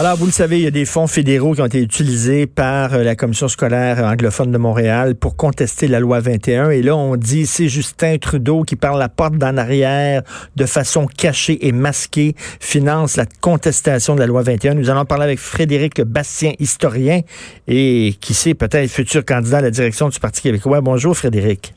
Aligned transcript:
Alors, 0.00 0.16
vous 0.16 0.24
le 0.24 0.32
savez, 0.32 0.58
il 0.58 0.62
y 0.62 0.66
a 0.66 0.70
des 0.70 0.86
fonds 0.86 1.06
fédéraux 1.06 1.52
qui 1.52 1.60
ont 1.60 1.66
été 1.66 1.82
utilisés 1.82 2.46
par 2.46 2.94
euh, 2.94 3.02
la 3.02 3.14
Commission 3.14 3.48
scolaire 3.48 4.02
anglophone 4.02 4.50
de 4.50 4.56
Montréal 4.56 5.14
pour 5.14 5.36
contester 5.36 5.88
la 5.88 6.00
loi 6.00 6.20
21. 6.20 6.70
Et 6.70 6.80
là, 6.80 6.96
on 6.96 7.16
dit 7.16 7.44
c'est 7.44 7.68
Justin 7.68 8.16
Trudeau 8.16 8.62
qui, 8.62 8.76
par 8.76 8.96
la 8.96 9.10
porte 9.10 9.34
d'en 9.34 9.58
arrière, 9.58 10.22
de 10.56 10.64
façon 10.64 11.04
cachée 11.04 11.66
et 11.66 11.72
masquée, 11.72 12.34
finance 12.60 13.18
la 13.18 13.26
contestation 13.42 14.14
de 14.14 14.20
la 14.20 14.26
loi 14.26 14.40
21. 14.40 14.72
Nous 14.72 14.88
allons 14.88 15.04
parler 15.04 15.24
avec 15.24 15.38
Frédéric 15.38 16.00
Bastien, 16.00 16.54
historien, 16.58 17.20
et 17.68 18.14
qui 18.22 18.32
sait, 18.32 18.54
peut-être 18.54 18.90
futur 18.90 19.22
candidat 19.22 19.58
à 19.58 19.60
la 19.60 19.70
direction 19.70 20.08
du 20.08 20.18
Parti 20.18 20.40
québécois. 20.40 20.80
Bonjour, 20.80 21.14
Frédéric. 21.14 21.74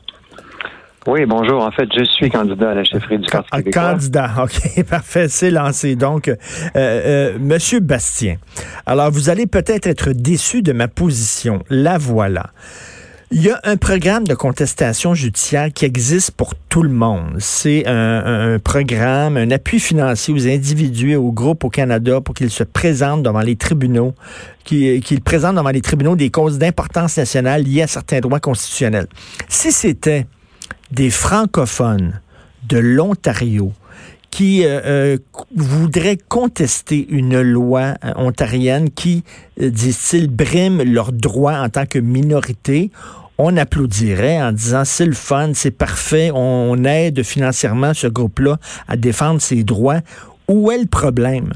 Oui, 1.06 1.26
bonjour. 1.26 1.62
En 1.62 1.70
fait, 1.70 1.88
je 1.96 2.04
suis 2.04 2.30
candidat 2.30 2.70
à 2.70 2.74
la 2.74 2.84
chefferie 2.84 3.18
du 3.18 3.26
Parti 3.26 3.50
québécois. 3.50 3.90
Candidat, 3.92 4.30
OK, 4.42 4.84
parfait, 4.84 5.28
c'est 5.28 5.50
lancé. 5.50 5.96
Donc, 5.96 6.28
euh, 6.28 6.36
euh, 6.76 7.38
Monsieur 7.38 7.80
Bastien, 7.80 8.36
alors 8.86 9.10
vous 9.10 9.28
allez 9.28 9.46
peut-être 9.46 9.86
être 9.86 10.12
déçu 10.12 10.62
de 10.62 10.72
ma 10.72 10.88
position. 10.88 11.62
La 11.68 11.98
voilà. 11.98 12.46
Il 13.30 13.42
y 13.42 13.50
a 13.50 13.58
un 13.64 13.76
programme 13.76 14.26
de 14.26 14.34
contestation 14.34 15.12
judiciaire 15.14 15.72
qui 15.72 15.84
existe 15.84 16.30
pour 16.30 16.54
tout 16.68 16.82
le 16.82 16.90
monde. 16.90 17.36
C'est 17.38 17.82
un, 17.86 18.58
programme, 18.62 19.36
un 19.36 19.50
appui 19.50 19.80
financier 19.80 20.32
aux 20.32 20.46
individus 20.46 21.12
et 21.12 21.16
aux 21.16 21.32
groupes 21.32 21.64
au 21.64 21.68
Canada 21.68 22.20
pour 22.20 22.34
qu'ils 22.34 22.50
se 22.50 22.62
présentent 22.62 23.24
devant 23.24 23.40
les 23.40 23.56
tribunaux, 23.56 24.14
qu'ils 24.62 25.20
présentent 25.24 25.56
devant 25.56 25.70
les 25.70 25.80
tribunaux 25.80 26.14
des 26.14 26.30
causes 26.30 26.58
d'importance 26.58 27.16
nationale 27.16 27.62
liées 27.64 27.82
à 27.82 27.86
certains 27.88 28.20
droits 28.20 28.40
constitutionnels. 28.40 29.08
Si 29.48 29.72
c'était 29.72 30.26
des 30.90 31.10
francophones 31.10 32.20
de 32.68 32.78
l'Ontario 32.78 33.72
qui 34.34 34.64
euh, 34.64 34.80
euh, 34.84 35.18
voudraient 35.54 36.18
contester 36.28 37.06
une 37.08 37.40
loi 37.40 37.94
euh, 38.04 38.12
ontarienne 38.16 38.90
qui, 38.90 39.22
disent-ils, 39.56 40.28
brime 40.28 40.82
leurs 40.82 41.12
droits 41.12 41.60
en 41.60 41.68
tant 41.68 41.86
que 41.86 42.00
minorité, 42.00 42.90
on 43.38 43.56
applaudirait 43.56 44.42
en 44.42 44.50
disant 44.50 44.84
c'est 44.84 45.06
le 45.06 45.12
fun, 45.12 45.52
c'est 45.54 45.70
parfait, 45.70 46.32
on 46.34 46.82
aide 46.82 47.22
financièrement 47.22 47.94
ce 47.94 48.08
groupe-là 48.08 48.58
à 48.88 48.96
défendre 48.96 49.40
ses 49.40 49.62
droits. 49.62 50.00
Où 50.48 50.72
est 50.72 50.78
le 50.78 50.86
problème? 50.86 51.52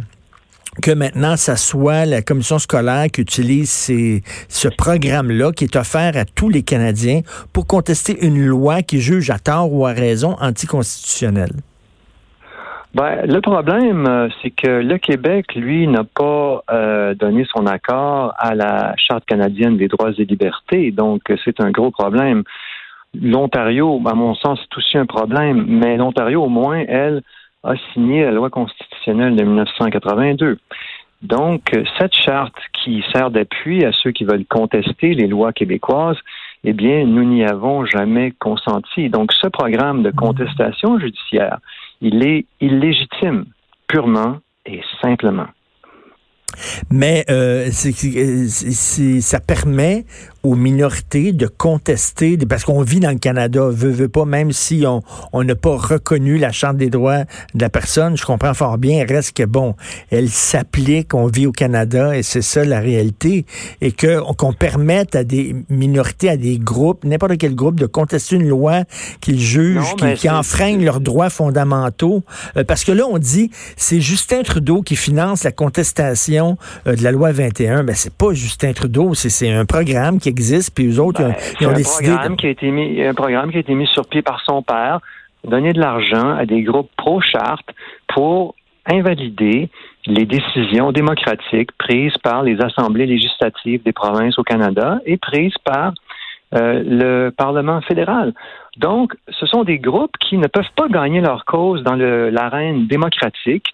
Que 0.80 0.90
maintenant, 0.92 1.36
ça 1.36 1.56
soit 1.56 2.06
la 2.06 2.22
commission 2.22 2.58
scolaire 2.58 3.06
qui 3.12 3.20
utilise 3.20 3.70
ce 3.70 4.68
programme-là 4.68 5.52
qui 5.52 5.64
est 5.64 5.76
offert 5.76 6.16
à 6.16 6.24
tous 6.24 6.48
les 6.48 6.62
Canadiens 6.62 7.20
pour 7.52 7.66
contester 7.66 8.16
une 8.24 8.44
loi 8.44 8.82
qui 8.82 9.00
juge 9.00 9.30
à 9.30 9.38
tort 9.38 9.72
ou 9.72 9.86
à 9.86 9.92
raison 9.92 10.36
anticonstitutionnelle? 10.40 11.52
Ben, 12.94 13.26
le 13.26 13.40
problème, 13.40 14.06
euh, 14.08 14.28
c'est 14.40 14.50
que 14.50 14.80
le 14.80 14.96
Québec, 14.96 15.54
lui, 15.54 15.86
n'a 15.86 16.04
pas 16.04 16.64
euh, 16.70 17.14
donné 17.14 17.46
son 17.54 17.66
accord 17.66 18.32
à 18.38 18.54
la 18.54 18.94
Charte 18.96 19.26
canadienne 19.26 19.76
des 19.76 19.88
droits 19.88 20.10
et 20.16 20.24
libertés. 20.24 20.90
Donc, 20.90 21.22
c'est 21.44 21.60
un 21.60 21.70
gros 21.70 21.90
problème. 21.90 22.44
L'Ontario, 23.14 24.00
à 24.06 24.14
mon 24.14 24.34
sens, 24.34 24.58
c'est 24.62 24.78
aussi 24.78 24.96
un 24.96 25.06
problème, 25.06 25.66
mais 25.68 25.96
l'Ontario, 25.96 26.44
au 26.44 26.48
moins, 26.48 26.82
elle, 26.88 27.22
a 27.64 27.74
signé 27.92 28.24
la 28.24 28.30
loi 28.30 28.50
constitutionnelle 28.50 29.36
de 29.36 29.44
1982. 29.44 30.58
Donc, 31.22 31.72
cette 31.98 32.14
charte 32.14 32.54
qui 32.72 33.04
sert 33.12 33.30
d'appui 33.30 33.84
à 33.84 33.90
ceux 33.92 34.12
qui 34.12 34.24
veulent 34.24 34.46
contester 34.46 35.14
les 35.14 35.26
lois 35.26 35.52
québécoises, 35.52 36.18
eh 36.64 36.72
bien, 36.72 37.04
nous 37.04 37.24
n'y 37.24 37.44
avons 37.44 37.84
jamais 37.84 38.32
consenti. 38.38 39.08
Donc, 39.08 39.32
ce 39.32 39.48
programme 39.48 40.02
de 40.02 40.10
contestation 40.10 40.98
judiciaire, 40.98 41.58
il 42.00 42.24
est 42.24 42.46
illégitime, 42.60 43.46
purement 43.88 44.38
et 44.64 44.80
simplement. 45.02 45.48
Mais 46.90 47.24
euh, 47.30 47.70
ça 47.70 49.40
permet 49.40 50.04
aux 50.42 50.54
minorités 50.54 51.32
de 51.32 51.46
contester, 51.46 52.36
parce 52.48 52.64
qu'on 52.64 52.82
vit 52.82 53.00
dans 53.00 53.10
le 53.10 53.18
Canada, 53.18 53.68
veut, 53.70 53.90
veut 53.90 54.08
pas, 54.08 54.24
même 54.24 54.52
si 54.52 54.84
on 55.32 55.44
n'a 55.44 55.54
pas 55.54 55.76
reconnu 55.76 56.38
la 56.38 56.52
Charte 56.52 56.76
des 56.76 56.90
droits 56.90 57.24
de 57.54 57.60
la 57.60 57.70
personne, 57.70 58.16
je 58.16 58.24
comprends 58.24 58.54
fort 58.54 58.78
bien, 58.78 59.04
reste 59.06 59.36
que 59.36 59.42
bon, 59.42 59.74
elle 60.10 60.28
s'applique, 60.28 61.14
on 61.14 61.26
vit 61.26 61.46
au 61.46 61.52
Canada 61.52 62.16
et 62.16 62.22
c'est 62.22 62.42
ça 62.42 62.64
la 62.64 62.80
réalité, 62.80 63.46
et 63.80 63.92
que 63.92 64.20
qu'on 64.34 64.52
permette 64.52 65.16
à 65.16 65.24
des 65.24 65.56
minorités, 65.68 66.30
à 66.30 66.36
des 66.36 66.58
groupes, 66.58 67.04
n'importe 67.04 67.38
quel 67.38 67.54
groupe, 67.54 67.80
de 67.80 67.86
contester 67.86 68.36
une 68.36 68.48
loi 68.48 68.84
qu'ils 69.20 69.40
jugent, 69.40 69.94
qui, 69.96 70.14
qui 70.14 70.30
enfreignent 70.30 70.84
leurs 70.84 71.00
droits 71.00 71.30
fondamentaux, 71.30 72.22
euh, 72.56 72.64
parce 72.64 72.84
que 72.84 72.92
là, 72.92 73.04
on 73.10 73.18
dit, 73.18 73.50
c'est 73.76 74.00
Justin 74.00 74.42
Trudeau 74.42 74.82
qui 74.82 74.96
finance 74.96 75.44
la 75.44 75.52
contestation 75.52 76.56
euh, 76.86 76.94
de 76.94 77.02
la 77.02 77.10
loi 77.10 77.32
21, 77.32 77.84
ben 77.84 77.94
c'est 77.94 78.12
pas 78.12 78.32
Justin 78.32 78.72
Trudeau, 78.72 79.14
c'est 79.14 79.50
un 79.50 79.64
programme 79.64 80.18
qui 80.18 80.27
existe, 80.28 80.74
puis 80.74 80.86
eux 80.86 81.00
autres, 81.00 81.22
ils 81.60 81.66
ont, 81.66 81.70
ben, 81.70 81.76
décidé... 81.76 82.10
Programme 82.10 82.36
qui 82.36 82.46
a 82.46 82.50
été 82.50 82.70
mis, 82.70 83.02
un 83.02 83.14
programme 83.14 83.50
qui 83.50 83.56
a 83.56 83.60
été 83.60 83.74
mis 83.74 83.86
sur 83.88 84.06
pied 84.06 84.22
par 84.22 84.40
son 84.44 84.62
père, 84.62 85.00
donner 85.44 85.72
de 85.72 85.80
l'argent 85.80 86.36
à 86.36 86.46
des 86.46 86.62
groupes 86.62 86.90
pro-charte 86.96 87.68
pour 88.14 88.54
invalider 88.86 89.68
les 90.06 90.24
décisions 90.24 90.92
démocratiques 90.92 91.72
prises 91.78 92.16
par 92.22 92.42
les 92.42 92.60
assemblées 92.60 93.06
législatives 93.06 93.82
des 93.82 93.92
provinces 93.92 94.38
au 94.38 94.42
Canada 94.42 95.00
et 95.04 95.18
prises 95.18 95.58
par 95.64 95.92
euh, 96.54 96.82
le 96.84 97.30
Parlement 97.30 97.80
fédéral. 97.82 98.32
Donc, 98.78 99.14
ce 99.28 99.44
sont 99.46 99.64
des 99.64 99.78
groupes 99.78 100.16
qui 100.18 100.38
ne 100.38 100.46
peuvent 100.46 100.72
pas 100.76 100.88
gagner 100.88 101.20
leur 101.20 101.44
cause 101.44 101.82
dans 101.82 101.96
l'arène 101.96 102.86
démocratique 102.86 103.66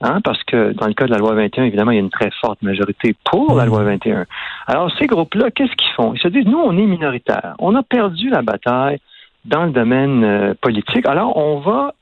Hein, 0.00 0.20
parce 0.22 0.40
que 0.44 0.72
dans 0.74 0.86
le 0.86 0.94
cas 0.94 1.06
de 1.06 1.10
la 1.10 1.18
loi 1.18 1.34
21, 1.34 1.64
évidemment, 1.64 1.90
il 1.90 1.96
y 1.96 1.98
a 1.98 2.02
une 2.02 2.10
très 2.10 2.30
forte 2.40 2.62
majorité 2.62 3.16
pour 3.24 3.56
la 3.56 3.66
loi 3.66 3.82
21. 3.82 4.26
Alors, 4.68 4.92
ces 4.96 5.06
groupes-là, 5.06 5.50
qu'est-ce 5.50 5.74
qu'ils 5.74 5.92
font? 5.96 6.14
Ils 6.14 6.20
se 6.20 6.28
disent, 6.28 6.46
nous, 6.46 6.58
on 6.58 6.78
est 6.78 6.86
minoritaires. 6.86 7.56
On 7.58 7.74
a 7.74 7.82
perdu 7.82 8.30
la 8.30 8.42
bataille 8.42 9.00
dans 9.44 9.64
le 9.64 9.72
domaine 9.72 10.22
euh, 10.22 10.54
politique. 10.60 11.04
Alors, 11.06 11.36
on 11.36 11.58
va, 11.58 11.94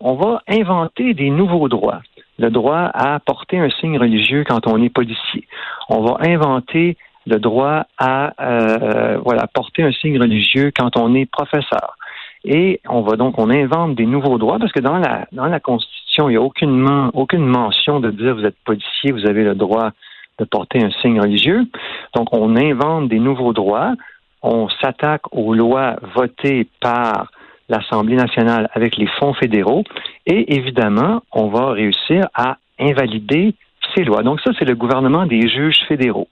on 0.00 0.14
va 0.14 0.42
inventer 0.46 1.14
des 1.14 1.30
nouveaux 1.30 1.68
droits. 1.68 2.02
Le 2.38 2.50
droit 2.50 2.90
à 2.92 3.18
porter 3.18 3.58
un 3.58 3.70
signe 3.70 3.98
religieux 3.98 4.44
quand 4.46 4.66
on 4.66 4.82
est 4.82 4.90
policier. 4.90 5.48
On 5.88 6.02
va 6.02 6.18
inventer 6.20 6.98
le 7.26 7.38
droit 7.38 7.86
à 7.98 8.32
euh, 8.40 9.18
voilà 9.24 9.46
porter 9.46 9.82
un 9.82 9.92
signe 9.92 10.20
religieux 10.20 10.70
quand 10.76 10.96
on 10.96 11.14
est 11.14 11.26
professeur. 11.26 11.96
Et 12.44 12.80
on 12.88 13.02
va 13.02 13.16
donc 13.16 13.38
on 13.38 13.50
invente 13.50 13.96
des 13.96 14.06
nouveaux 14.06 14.38
droits 14.38 14.58
parce 14.58 14.72
que 14.72 14.80
dans 14.80 14.98
la 14.98 15.26
dans 15.32 15.46
la 15.46 15.60
Constitution 15.60 16.07
il 16.26 16.30
n'y 16.30 16.36
a 16.36 16.42
aucune, 16.42 17.46
mention 17.46 18.00
de 18.00 18.10
dire 18.10 18.34
vous 18.34 18.44
êtes 18.44 18.58
policier, 18.64 19.12
vous 19.12 19.26
avez 19.26 19.44
le 19.44 19.54
droit 19.54 19.90
de 20.38 20.44
porter 20.44 20.82
un 20.82 20.90
signe 21.02 21.20
religieux. 21.20 21.66
Donc, 22.14 22.28
on 22.32 22.56
invente 22.56 23.08
des 23.08 23.18
nouveaux 23.18 23.52
droits. 23.52 23.94
On 24.42 24.68
s'attaque 24.68 25.32
aux 25.32 25.54
lois 25.54 25.96
votées 26.14 26.66
par 26.80 27.30
l'Assemblée 27.68 28.16
nationale 28.16 28.68
avec 28.72 28.96
les 28.96 29.06
fonds 29.18 29.34
fédéraux. 29.34 29.84
Et 30.26 30.56
évidemment, 30.56 31.22
on 31.32 31.48
va 31.48 31.72
réussir 31.72 32.28
à 32.34 32.56
invalider 32.80 33.54
ces 33.94 34.04
lois. 34.04 34.22
Donc, 34.22 34.40
ça, 34.40 34.50
c'est 34.58 34.64
le 34.64 34.74
gouvernement 34.74 35.26
des 35.26 35.48
juges 35.48 35.80
fédéraux. 35.86 36.28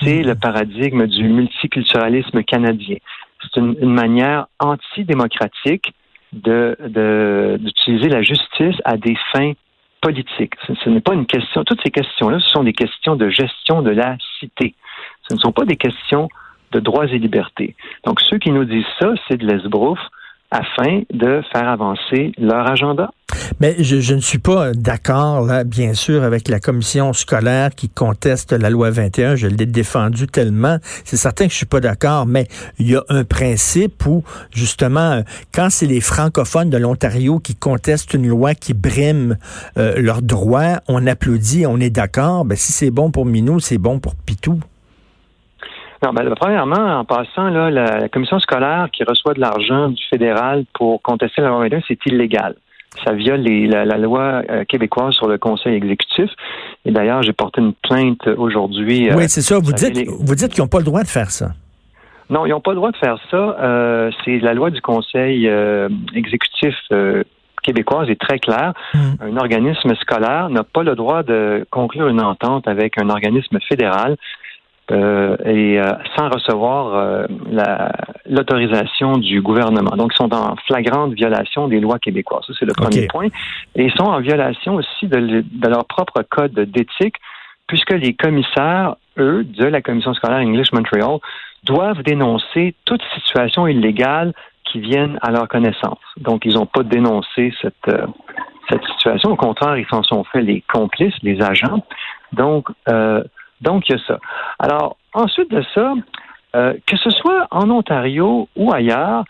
C'est 0.00 0.22
le 0.22 0.34
paradigme 0.34 1.06
du 1.06 1.24
multiculturalisme 1.28 2.42
canadien. 2.42 2.96
C'est 3.42 3.60
une 3.60 3.92
manière 3.92 4.46
antidémocratique 4.58 5.92
de 6.32 7.56
d'utiliser 7.58 8.08
la 8.08 8.22
justice 8.22 8.76
à 8.84 8.96
des 8.96 9.16
fins 9.32 9.52
politiques. 10.00 10.54
Ce, 10.66 10.88
n'est 10.88 11.00
pas 11.00 11.14
une 11.14 11.26
question. 11.26 11.64
Toutes 11.64 11.80
ces 11.82 11.90
questions-là, 11.90 12.38
ce 12.40 12.48
sont 12.50 12.62
des 12.62 12.72
questions 12.72 13.16
de 13.16 13.28
gestion 13.28 13.82
de 13.82 13.90
la 13.90 14.16
cité. 14.38 14.74
Ce 15.28 15.34
ne 15.34 15.38
sont 15.38 15.52
pas 15.52 15.64
des 15.64 15.76
questions 15.76 16.28
de 16.72 16.80
droits 16.80 17.06
et 17.06 17.18
libertés. 17.18 17.74
Donc, 18.04 18.20
ceux 18.20 18.38
qui 18.38 18.50
nous 18.50 18.64
disent 18.64 18.84
ça, 19.00 19.14
c'est 19.26 19.36
de 19.36 19.46
l'esbrouf 19.46 19.98
afin 20.50 21.02
de 21.12 21.42
faire 21.52 21.68
avancer 21.68 22.32
leur 22.38 22.70
agenda. 22.70 23.10
Mais 23.58 23.74
je, 23.82 24.14
ne 24.14 24.20
suis 24.20 24.38
pas 24.38 24.72
d'accord, 24.72 25.40
là, 25.46 25.64
bien 25.64 25.94
sûr, 25.94 26.22
avec 26.22 26.48
la 26.48 26.60
commission 26.60 27.14
scolaire 27.14 27.70
qui 27.70 27.88
conteste 27.88 28.52
la 28.52 28.68
loi 28.68 28.90
21. 28.90 29.34
Je 29.34 29.46
l'ai 29.46 29.64
défendu 29.64 30.26
tellement. 30.26 30.76
C'est 31.04 31.16
certain 31.16 31.46
que 31.46 31.52
je 31.52 31.56
suis 31.56 31.64
pas 31.64 31.80
d'accord, 31.80 32.26
mais 32.26 32.48
il 32.78 32.90
y 32.90 32.96
a 32.96 33.02
un 33.08 33.24
principe 33.24 34.04
où, 34.04 34.22
justement, 34.50 35.22
quand 35.54 35.70
c'est 35.70 35.86
les 35.86 36.02
francophones 36.02 36.68
de 36.68 36.76
l'Ontario 36.76 37.38
qui 37.38 37.54
contestent 37.54 38.12
une 38.12 38.28
loi 38.28 38.54
qui 38.54 38.74
brime 38.74 39.38
euh, 39.78 39.94
leurs 39.96 40.20
droits, 40.20 40.80
on 40.86 41.06
applaudit, 41.06 41.64
on 41.66 41.80
est 41.80 41.88
d'accord. 41.88 42.44
Ben, 42.44 42.56
si 42.56 42.72
c'est 42.72 42.90
bon 42.90 43.10
pour 43.10 43.24
Minou, 43.24 43.58
c'est 43.58 43.78
bon 43.78 44.00
pour 44.00 44.14
Pitou. 44.16 44.60
Non, 46.04 46.12
ben, 46.12 46.30
premièrement, 46.38 46.98
en 46.98 47.04
passant, 47.06 47.48
là, 47.48 47.70
la, 47.70 48.08
commission 48.10 48.38
scolaire 48.38 48.88
qui 48.92 49.02
reçoit 49.02 49.32
de 49.32 49.40
l'argent 49.40 49.88
du 49.88 50.02
fédéral 50.10 50.66
pour 50.74 51.00
contester 51.00 51.40
la 51.40 51.48
loi 51.48 51.60
21, 51.60 51.80
c'est 51.88 52.04
illégal. 52.04 52.54
Ça 53.04 53.12
viole 53.12 53.42
la, 53.42 53.98
loi 53.98 54.42
euh, 54.50 54.64
québécoise 54.64 55.14
sur 55.14 55.28
le 55.28 55.38
conseil 55.38 55.74
exécutif. 55.74 56.30
Et 56.84 56.90
d'ailleurs, 56.90 57.22
j'ai 57.22 57.32
porté 57.32 57.60
une 57.60 57.72
plainte 57.72 58.26
aujourd'hui. 58.26 59.10
Euh, 59.10 59.14
oui, 59.16 59.24
c'est 59.28 59.42
ça. 59.42 59.58
Vous 59.58 59.72
dites, 59.72 60.08
vous 60.08 60.34
dites 60.34 60.52
qu'ils 60.52 60.62
n'ont 60.62 60.68
pas 60.68 60.78
le 60.78 60.84
droit 60.84 61.02
de 61.02 61.08
faire 61.08 61.30
ça. 61.30 61.52
Non, 62.28 62.44
ils 62.46 62.50
n'ont 62.50 62.60
pas 62.60 62.72
le 62.72 62.76
droit 62.76 62.90
de 62.90 62.96
faire 62.96 63.18
ça. 63.30 63.56
Euh, 63.60 64.10
c'est 64.24 64.38
la 64.38 64.54
loi 64.54 64.70
du 64.70 64.80
conseil 64.80 65.48
exécutif 66.14 66.74
québécoise 67.62 68.08
est 68.08 68.20
très 68.20 68.38
claire. 68.38 68.72
Hmm. 68.94 69.14
Un 69.20 69.36
organisme 69.36 69.94
scolaire 69.96 70.48
n'a 70.50 70.62
pas 70.62 70.84
le 70.84 70.94
droit 70.94 71.24
de 71.24 71.66
conclure 71.70 72.06
une 72.08 72.22
entente 72.22 72.68
avec 72.68 72.96
un 72.98 73.10
organisme 73.10 73.58
fédéral 73.68 74.16
euh, 74.92 75.36
et 75.44 75.80
euh, 75.80 75.94
sans 76.16 76.28
recevoir 76.28 76.94
euh, 76.94 77.26
l'autorisation 78.24 79.16
du 79.18 79.42
gouvernement. 79.42 79.96
Donc, 79.96 80.12
ils 80.14 80.16
sont 80.16 80.32
en 80.32 80.54
flagrante 80.66 81.12
violation 81.12 81.66
des 81.66 81.80
lois 81.80 81.98
québécoises. 81.98 82.44
Ça, 82.46 82.52
c'est 82.58 82.66
le 82.66 82.72
premier 82.72 83.08
point. 83.08 83.26
Et 83.74 83.86
ils 83.86 83.92
sont 83.92 84.04
en 84.04 84.20
violation 84.20 84.76
aussi 84.76 85.08
de, 85.08 85.44
leur 85.68 85.86
propre 85.86 86.22
code 86.28 86.52
d'éthique, 86.52 87.16
puisque 87.66 87.92
les 87.92 88.14
commissaires, 88.14 88.94
eux, 89.18 89.42
de 89.42 89.64
la 89.64 89.82
Commission 89.82 90.14
scolaire 90.14 90.38
English 90.38 90.72
Montreal, 90.72 91.18
doivent 91.64 92.02
dénoncer 92.04 92.76
toute 92.84 93.02
situation 93.16 93.66
illégale 93.66 94.32
qui 94.70 94.78
vienne 94.78 95.18
à 95.20 95.32
leur 95.32 95.48
connaissance. 95.48 95.98
Donc, 96.16 96.44
ils 96.44 96.54
n'ont 96.54 96.66
pas 96.66 96.84
dénoncé 96.84 97.52
cette, 97.60 97.90
cette 98.68 98.84
situation. 98.84 99.30
Au 99.30 99.36
contraire, 99.36 99.76
ils 99.76 99.86
s'en 99.86 100.04
sont 100.04 100.22
fait 100.24 100.42
les 100.42 100.62
complices, 100.72 101.14
les 101.22 101.42
agents. 101.42 101.82
Donc, 102.32 102.68
euh, 102.88 103.22
donc, 103.60 103.88
il 103.88 103.92
y 103.92 103.94
a 103.94 104.02
ça. 104.06 104.18
Alors, 104.58 104.96
ensuite 105.14 105.50
de 105.50 105.64
ça, 105.74 105.94
euh, 106.54 106.74
que 106.86 106.96
ce 106.96 107.10
soit 107.10 107.46
en 107.50 107.70
Ontario 107.70 108.48
ou 108.56 108.72
ailleurs, 108.72 109.24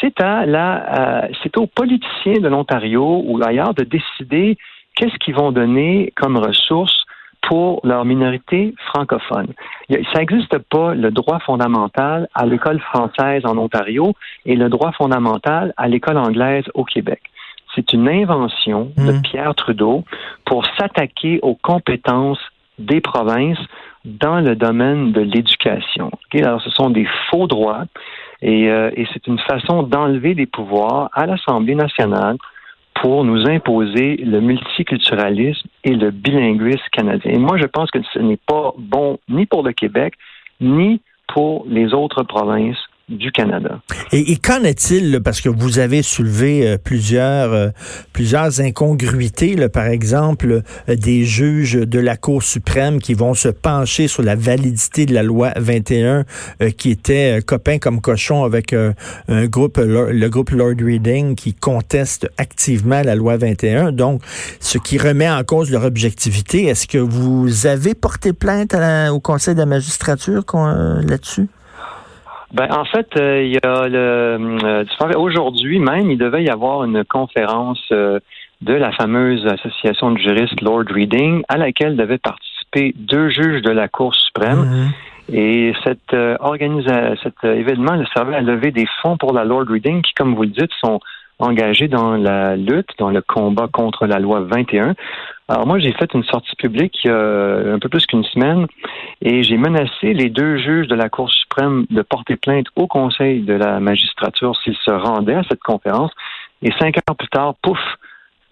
c'est 0.00 0.20
à 0.20 0.46
la, 0.46 1.24
euh, 1.24 1.28
c'est 1.42 1.56
aux 1.58 1.66
politiciens 1.66 2.40
de 2.40 2.48
l'Ontario 2.48 3.22
ou 3.26 3.42
ailleurs 3.44 3.74
de 3.74 3.84
décider 3.84 4.56
qu'est-ce 4.96 5.16
qu'ils 5.18 5.34
vont 5.34 5.52
donner 5.52 6.12
comme 6.16 6.36
ressources 6.36 7.04
pour 7.48 7.80
leur 7.84 8.04
minorité 8.04 8.74
francophone. 8.86 9.52
Ça 9.90 10.18
n'existe 10.18 10.58
pas 10.70 10.94
le 10.94 11.10
droit 11.10 11.40
fondamental 11.40 12.28
à 12.34 12.46
l'école 12.46 12.80
française 12.80 13.42
en 13.44 13.58
Ontario 13.58 14.14
et 14.46 14.56
le 14.56 14.70
droit 14.70 14.92
fondamental 14.92 15.74
à 15.76 15.88
l'école 15.88 16.16
anglaise 16.16 16.64
au 16.72 16.84
Québec. 16.84 17.20
C'est 17.74 17.92
une 17.92 18.08
invention 18.08 18.92
de 18.96 19.12
mmh. 19.12 19.22
Pierre 19.22 19.54
Trudeau 19.54 20.04
pour 20.46 20.64
s'attaquer 20.78 21.40
aux 21.42 21.56
compétences 21.56 22.38
des 22.78 23.00
provinces 23.00 23.58
dans 24.04 24.40
le 24.40 24.54
domaine 24.54 25.12
de 25.12 25.20
l'éducation. 25.20 26.10
Alors, 26.34 26.60
ce 26.60 26.70
sont 26.70 26.90
des 26.90 27.06
faux 27.30 27.46
droits 27.46 27.84
et, 28.42 28.70
euh, 28.70 28.90
et 28.94 29.06
c'est 29.12 29.26
une 29.26 29.38
façon 29.38 29.82
d'enlever 29.82 30.34
des 30.34 30.46
pouvoirs 30.46 31.08
à 31.12 31.26
l'Assemblée 31.26 31.74
nationale 31.74 32.36
pour 33.00 33.24
nous 33.24 33.48
imposer 33.48 34.16
le 34.16 34.40
multiculturalisme 34.40 35.68
et 35.84 35.94
le 35.94 36.10
bilinguisme 36.10 36.84
canadien. 36.92 37.32
Et 37.32 37.38
moi, 37.38 37.56
je 37.58 37.66
pense 37.66 37.90
que 37.90 37.98
ce 38.12 38.18
n'est 38.18 38.38
pas 38.46 38.72
bon 38.78 39.18
ni 39.28 39.46
pour 39.46 39.62
le 39.62 39.72
Québec, 39.72 40.14
ni 40.60 41.00
pour 41.26 41.64
les 41.68 41.92
autres 41.92 42.22
provinces 42.22 42.78
du 43.08 43.32
Canada. 43.32 43.80
Et, 44.12 44.36
qu'en 44.36 44.62
est-il, 44.62 45.20
parce 45.22 45.40
que 45.40 45.50
vous 45.50 45.78
avez 45.78 46.02
soulevé 46.02 46.66
euh, 46.66 46.78
plusieurs, 46.82 47.52
euh, 47.52 47.68
plusieurs 48.12 48.60
incongruités, 48.60 49.56
par 49.68 49.86
exemple, 49.86 50.62
euh, 50.88 50.96
des 50.96 51.24
juges 51.24 51.74
de 51.74 51.98
la 51.98 52.16
Cour 52.16 52.42
suprême 52.42 53.00
qui 53.00 53.12
vont 53.12 53.34
se 53.34 53.48
pencher 53.48 54.08
sur 54.08 54.22
la 54.22 54.36
validité 54.36 55.04
de 55.04 55.12
la 55.12 55.22
loi 55.22 55.52
21, 55.56 56.24
qui 56.78 56.90
était 56.90 57.40
copain 57.44 57.78
comme 57.78 58.00
cochon 58.00 58.44
avec 58.44 58.72
un 58.72 59.46
groupe, 59.46 59.78
le 59.78 60.28
groupe 60.28 60.50
Lord 60.50 60.76
Reading, 60.80 61.34
qui 61.34 61.54
conteste 61.54 62.28
activement 62.38 63.02
la 63.02 63.14
loi 63.14 63.36
21, 63.36 63.92
donc 63.92 64.22
ce 64.60 64.78
qui 64.78 64.98
remet 64.98 65.28
en 65.28 65.42
cause 65.44 65.70
leur 65.70 65.84
objectivité. 65.84 66.64
Est-ce 66.64 66.86
que 66.86 66.98
vous 66.98 67.66
avez 67.66 67.94
porté 67.94 68.32
plainte 68.32 68.74
au 69.10 69.20
Conseil 69.20 69.54
de 69.54 69.60
la 69.60 69.66
magistrature 69.66 70.44
là-dessus? 71.02 71.48
Ben, 72.52 72.68
en 72.70 72.84
fait, 72.84 73.08
euh, 73.16 73.42
il 73.42 73.52
y 73.52 73.58
a 73.64 73.88
le 73.88 74.38
euh, 74.64 75.18
aujourd'hui 75.18 75.78
même, 75.78 76.10
il 76.10 76.18
devait 76.18 76.44
y 76.44 76.50
avoir 76.50 76.84
une 76.84 77.04
conférence 77.04 77.82
euh, 77.90 78.20
de 78.60 78.74
la 78.74 78.92
fameuse 78.92 79.46
association 79.46 80.12
de 80.12 80.18
juristes 80.18 80.60
Lord 80.60 80.84
Reading 80.90 81.42
à 81.48 81.56
laquelle 81.56 81.96
devaient 81.96 82.18
participer 82.18 82.94
deux 82.96 83.28
juges 83.28 83.62
de 83.62 83.70
la 83.70 83.88
Cour 83.88 84.14
suprême. 84.14 84.64
Mm-hmm. 84.64 85.34
Et 85.36 85.72
cette 85.84 86.14
cet 87.22 87.44
événement 87.44 88.02
servait 88.14 88.36
à 88.36 88.42
lever 88.42 88.72
des 88.72 88.86
fonds 89.00 89.16
pour 89.16 89.32
la 89.32 89.44
Lord 89.44 89.64
Reading 89.68 90.02
qui, 90.02 90.12
comme 90.12 90.34
vous 90.34 90.42
le 90.42 90.48
dites, 90.48 90.70
sont 90.84 91.00
engagés 91.38 91.88
dans 91.88 92.16
la 92.16 92.56
lutte, 92.56 92.90
dans 92.98 93.10
le 93.10 93.22
combat 93.22 93.68
contre 93.72 94.06
la 94.06 94.18
loi 94.18 94.40
21. 94.40 94.94
Alors 95.48 95.66
moi, 95.66 95.78
j'ai 95.78 95.92
fait 95.92 96.12
une 96.14 96.24
sortie 96.24 96.56
publique 96.56 97.04
il 97.04 97.08
y 97.08 97.10
a 97.10 97.72
un 97.74 97.78
peu 97.78 97.88
plus 97.88 98.06
qu'une 98.06 98.24
semaine 98.24 98.66
et 99.20 99.42
j'ai 99.42 99.56
menacé 99.56 100.14
les 100.14 100.30
deux 100.30 100.56
juges 100.58 100.88
de 100.88 100.94
la 100.94 101.08
Cour 101.08 101.30
suprême 101.30 101.43
de 101.60 102.02
porter 102.02 102.36
plainte 102.36 102.66
au 102.76 102.86
Conseil 102.86 103.42
de 103.42 103.54
la 103.54 103.80
magistrature 103.80 104.56
s'ils 104.62 104.76
se 104.84 104.90
rendaient 104.90 105.34
à 105.34 105.42
cette 105.48 105.62
conférence. 105.62 106.10
Et 106.62 106.70
cinq 106.78 106.96
heures 106.96 107.16
plus 107.16 107.28
tard, 107.28 107.54
pouf, 107.62 107.78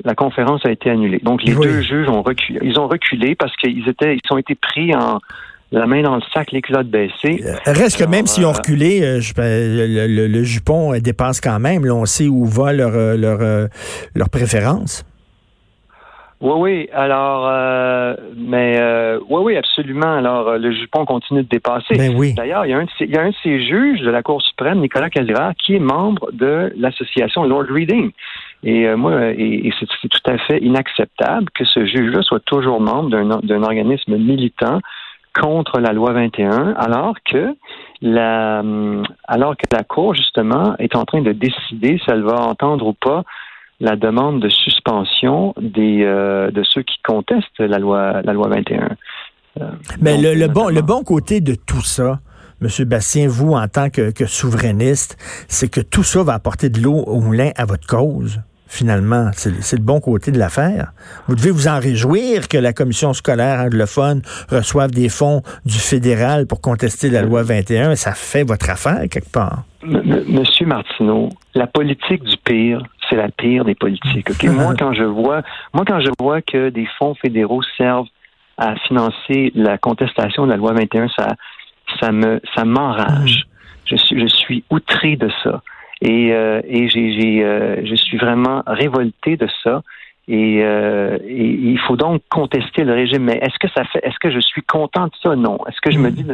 la 0.04 0.14
conférence 0.14 0.64
a 0.64 0.70
été 0.70 0.90
annulée. 0.90 1.20
Donc 1.22 1.42
les 1.42 1.54
deux 1.54 1.80
juges 1.80 2.08
ont 2.08 2.22
reculé. 2.22 2.60
Ils 2.62 2.78
ont 2.78 2.88
reculé 2.88 3.34
parce 3.34 3.54
qu'ils 3.56 3.88
étaient, 3.88 4.16
ils 4.16 4.32
ont 4.32 4.38
été 4.38 4.54
pris 4.54 4.94
en 4.94 5.20
la 5.72 5.86
main 5.86 6.02
dans 6.02 6.16
le 6.16 6.22
sac, 6.34 6.52
les 6.52 6.60
culottes 6.60 6.90
baissées. 6.90 7.42
Euh, 7.44 7.54
reste 7.64 7.98
que 7.98 8.04
même 8.04 8.26
s'ils 8.26 8.44
ont 8.44 8.50
euh, 8.50 8.52
reculé, 8.52 9.00
euh, 9.02 9.20
le, 9.38 10.42
jupon 10.44 10.98
dépasse 10.98 11.40
quand 11.40 11.58
même. 11.58 11.86
Là, 11.86 11.94
on 11.94 12.04
sait 12.04 12.28
où 12.28 12.44
va 12.44 12.72
leur, 12.72 12.92
leur, 13.16 13.68
leur 14.14 14.28
préférence. 14.28 15.04
Oui, 16.42 16.54
oui. 16.56 16.88
Alors, 16.92 17.46
euh, 17.46 18.16
mais 18.36 18.76
euh, 18.76 19.20
oui, 19.28 19.42
oui, 19.44 19.56
absolument. 19.56 20.12
Alors, 20.12 20.48
euh, 20.48 20.58
le 20.58 20.72
jupon 20.72 21.04
continue 21.04 21.44
de 21.44 21.48
dépasser. 21.48 21.94
Ben 21.96 22.16
oui. 22.16 22.34
D'ailleurs, 22.34 22.66
il 22.66 22.70
y, 22.70 22.74
a 22.74 22.78
un 22.78 22.84
de 22.84 22.90
ces, 22.98 23.04
il 23.04 23.12
y 23.12 23.16
a 23.16 23.22
un 23.22 23.30
de 23.30 23.34
ces 23.44 23.64
juges 23.64 24.00
de 24.00 24.10
la 24.10 24.24
Cour 24.24 24.42
suprême, 24.42 24.80
Nicolas 24.80 25.08
Caldeira, 25.08 25.54
qui 25.54 25.76
est 25.76 25.78
membre 25.78 26.32
de 26.32 26.72
l'association 26.76 27.44
Lord 27.44 27.66
Reading. 27.70 28.10
Et 28.64 28.88
euh, 28.88 28.96
moi, 28.96 29.30
et, 29.30 29.72
c'est 29.78 30.08
tout 30.08 30.30
à 30.30 30.36
fait 30.38 30.58
inacceptable 30.58 31.46
que 31.54 31.64
ce 31.64 31.86
juge-là 31.86 32.22
soit 32.22 32.44
toujours 32.44 32.80
membre 32.80 33.10
d'un 33.42 33.62
organisme 33.62 34.16
militant 34.16 34.80
contre 35.40 35.78
la 35.78 35.92
loi 35.92 36.12
21, 36.12 36.74
alors 36.76 37.14
que 37.24 37.54
la, 38.02 38.64
alors 39.28 39.56
que 39.56 39.66
la 39.72 39.84
Cour 39.84 40.14
justement 40.14 40.74
est 40.80 40.96
en 40.96 41.04
train 41.04 41.22
de 41.22 41.32
décider 41.32 41.98
si 41.98 42.10
elle 42.10 42.22
va 42.22 42.40
entendre 42.40 42.88
ou 42.88 42.94
pas 42.94 43.22
la 43.82 43.96
demande 43.96 44.40
de 44.40 44.48
suspension 44.48 45.54
des, 45.60 46.04
euh, 46.04 46.52
de 46.52 46.62
ceux 46.62 46.82
qui 46.82 46.98
contestent 47.04 47.58
la 47.58 47.80
loi, 47.80 48.22
la 48.22 48.32
loi 48.32 48.48
21. 48.48 48.96
Euh, 49.60 49.70
Mais 50.00 50.16
le, 50.18 50.46
bon, 50.46 50.68
le 50.68 50.82
bon 50.82 51.02
côté 51.02 51.40
de 51.40 51.56
tout 51.56 51.82
ça, 51.82 52.20
M. 52.62 52.68
Bastien, 52.86 53.26
vous, 53.26 53.54
en 53.54 53.66
tant 53.66 53.90
que, 53.90 54.12
souverainiste, 54.24 55.16
c'est 55.48 55.68
que 55.68 55.80
tout 55.80 56.04
ça 56.04 56.22
va 56.22 56.34
apporter 56.34 56.68
de 56.68 56.80
l'eau 56.80 56.94
au 56.94 57.20
moulin 57.20 57.50
à 57.56 57.64
votre 57.64 57.86
cause 57.86 58.40
finalement. 58.68 59.30
C'est 59.34 59.76
le 59.76 59.82
bon 59.82 60.00
côté 60.00 60.30
de 60.30 60.38
l'affaire. 60.38 60.92
Vous 61.28 61.34
devez 61.34 61.50
vous 61.50 61.68
en 61.68 61.78
réjouir 61.78 62.48
que 62.48 62.56
la 62.56 62.72
commission 62.72 63.12
scolaire 63.12 63.60
anglophone 63.60 64.22
reçoive 64.48 64.92
des 64.92 65.10
fonds 65.10 65.42
du 65.66 65.78
fédéral 65.78 66.46
pour 66.46 66.62
contester 66.62 67.10
la 67.10 67.20
loi 67.20 67.42
21. 67.42 67.96
Ça 67.96 68.12
fait 68.12 68.44
votre 68.44 68.70
affaire 68.70 69.02
quelque 69.10 69.30
part. 69.30 69.64
Monsieur 69.84 70.64
Martineau, 70.64 71.28
la 71.54 71.66
politique 71.66 72.22
du 72.22 72.36
pire, 72.42 72.82
c'est 73.12 73.18
la 73.18 73.28
pire 73.28 73.64
des 73.64 73.74
politiques. 73.74 74.42
moi, 74.44 74.74
quand 74.78 74.94
je 74.94 75.04
vois, 75.04 75.42
moi, 75.74 75.84
quand 75.86 76.00
je 76.00 76.10
vois 76.18 76.40
que 76.40 76.70
des 76.70 76.86
fonds 76.98 77.14
fédéraux 77.14 77.62
servent 77.76 78.08
à 78.56 78.74
financer 78.76 79.52
la 79.54 79.78
contestation 79.78 80.44
de 80.46 80.50
la 80.50 80.56
loi 80.56 80.72
21, 80.72 81.08
ça, 81.08 81.28
ça 82.00 82.10
me, 82.10 82.40
ça 82.54 82.64
m'enrage. 82.64 83.46
Je 83.84 83.96
suis, 83.96 84.18
je 84.18 84.26
suis 84.26 84.64
outré 84.70 85.16
de 85.16 85.30
ça. 85.42 85.62
Et, 86.00 86.32
euh, 86.32 86.60
et 86.64 86.88
j'ai, 86.88 87.44
euh, 87.44 87.84
je 87.84 87.94
suis 87.94 88.16
vraiment 88.16 88.62
révolté 88.66 89.36
de 89.36 89.48
ça. 89.62 89.82
Et, 90.28 90.60
euh, 90.62 91.18
et, 91.26 91.48
il 91.48 91.78
faut 91.80 91.96
donc 91.96 92.22
contester 92.30 92.84
le 92.84 92.94
régime. 92.94 93.24
Mais 93.24 93.38
est-ce 93.42 93.58
que 93.58 93.68
ça 93.74 93.84
fait 93.84 94.00
Est-ce 94.04 94.18
que 94.18 94.30
je 94.30 94.40
suis 94.40 94.62
content 94.62 95.06
de 95.06 95.12
ça? 95.22 95.36
Non. 95.36 95.58
Est-ce 95.68 95.80
que 95.80 95.90
je 95.90 95.98
me 95.98 96.10
mm. 96.10 96.14
dis 96.14 96.24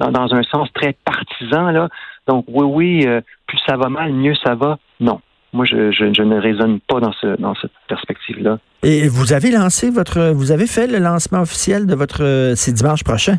dans, 0.00 0.10
dans, 0.10 0.34
un 0.34 0.42
sens 0.44 0.72
très 0.72 0.94
partisan 1.04 1.70
là 1.70 1.88
Donc 2.26 2.44
oui, 2.48 2.64
oui, 3.06 3.20
plus 3.46 3.58
ça 3.66 3.76
va 3.76 3.88
mal, 3.88 4.12
mieux 4.12 4.34
ça 4.36 4.54
va? 4.54 4.78
Non. 5.00 5.20
Moi, 5.52 5.64
je, 5.64 5.92
je, 5.92 6.22
ne 6.22 6.40
raisonne 6.40 6.80
pas 6.80 7.00
dans, 7.00 7.12
ce, 7.12 7.40
dans 7.40 7.54
cette 7.56 7.72
perspective-là. 7.88 8.58
Et 8.82 9.08
vous 9.08 9.32
avez 9.32 9.50
lancé 9.50 9.90
votre, 9.90 10.30
vous 10.32 10.50
avez 10.50 10.66
fait 10.66 10.86
le 10.86 10.98
lancement 10.98 11.42
officiel 11.42 11.86
de 11.86 11.94
votre, 11.94 12.52
c'est 12.56 12.72
dimanche 12.72 13.04
prochain? 13.04 13.38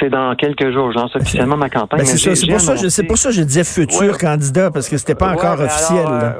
C'est 0.00 0.08
dans 0.08 0.34
quelques 0.34 0.72
jours. 0.72 0.92
J'en 0.92 1.02
lance 1.02 1.16
officiellement 1.16 1.56
ma 1.56 1.68
campagne. 1.68 2.00
Ben, 2.00 2.06
c'est 2.06 2.30
pour, 2.46 2.60
ça, 2.60 3.02
pour 3.06 3.18
ça 3.18 3.28
que 3.28 3.34
je 3.34 3.42
disais 3.42 3.64
futur 3.64 4.16
candidat, 4.18 4.70
parce 4.70 4.88
que 4.88 4.96
c'était 4.96 5.14
pas 5.14 5.32
encore 5.32 5.60
officiel. 5.60 6.06
Euh, 6.08 6.30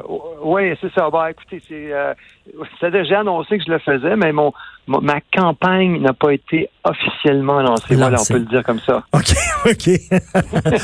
oui, 0.43 0.75
c'est 0.81 0.91
ça. 0.93 1.09
Écoutez, 1.29 1.61
c'est. 1.67 1.93
Euh, 1.93 2.13
c'est-à-dire, 2.79 3.05
j'ai 3.05 3.15
annoncé 3.15 3.57
que 3.57 3.63
je 3.65 3.71
le 3.71 3.79
faisais, 3.79 4.15
mais 4.15 4.31
mon, 4.31 4.53
ma 4.87 5.19
campagne 5.35 5.99
n'a 6.01 6.13
pas 6.13 6.33
été 6.33 6.69
officiellement 6.83 7.61
lancée. 7.61 7.95
Voilà, 7.95 8.17
on 8.21 8.25
peut 8.25 8.37
le 8.37 8.45
dire 8.45 8.63
comme 8.63 8.79
ça. 8.79 9.03
OK, 9.13 9.33
OK. 9.65 9.89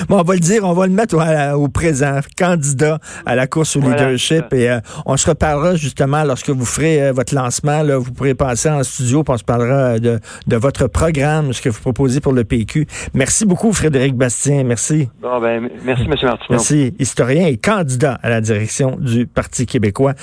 bon, 0.09 0.19
on 0.19 0.23
va 0.23 0.33
le 0.33 0.39
dire, 0.39 0.63
on 0.63 0.73
va 0.73 0.87
le 0.87 0.93
mettre 0.93 1.15
au, 1.55 1.67
présent, 1.67 2.19
candidat 2.37 2.97
à 3.25 3.35
la 3.35 3.45
course 3.47 3.75
au 3.75 3.81
leadership. 3.81 4.51
Et 4.53 4.69
euh, 4.69 4.79
on 5.05 5.17
se 5.17 5.29
reparlera 5.29 5.75
justement 5.75 6.23
lorsque 6.23 6.49
vous 6.49 6.65
ferez 6.65 7.03
euh, 7.03 7.11
votre 7.11 7.35
lancement. 7.35 7.83
Là, 7.83 7.97
vous 7.97 8.11
pourrez 8.11 8.33
passer 8.33 8.69
en 8.69 8.81
studio, 8.83 9.23
puis 9.23 9.33
on 9.33 9.37
se 9.37 9.43
parlera 9.43 9.99
de, 9.99 10.19
de 10.47 10.55
votre 10.55 10.87
programme, 10.87 11.53
ce 11.53 11.61
que 11.61 11.69
vous 11.69 11.81
proposez 11.81 12.21
pour 12.21 12.33
le 12.33 12.43
PQ. 12.43 12.87
Merci 13.13 13.45
beaucoup, 13.45 13.71
Frédéric 13.71 14.15
Bastien. 14.15 14.63
Merci. 14.63 15.09
Bon, 15.21 15.39
ben, 15.39 15.69
merci, 15.83 16.03
M. 16.03 16.09
Martineau. 16.09 16.37
Merci. 16.49 16.93
Historien 16.97 17.45
et 17.45 17.57
candidat 17.57 18.17
à 18.23 18.29
la 18.29 18.41
direction 18.41 18.97
du 18.99 19.27
Parti 19.27 19.67
québécois. 19.67 20.13